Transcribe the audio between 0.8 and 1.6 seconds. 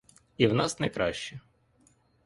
краще.